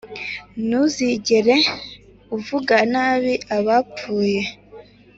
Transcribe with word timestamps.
ntuzigere 0.67 1.57
uvuga 2.35 2.75
nabi 2.93 3.33
abapfuye 3.57 4.41